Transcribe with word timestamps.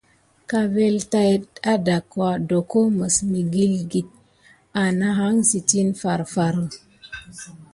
Kevele 0.49 1.01
tät 1.11 1.43
adakiwa 1.73 2.29
doko 2.49 2.79
məs 2.97 3.15
məgillite 3.31 4.01
anahansitini 4.83 5.93
farfarə. 6.01 6.63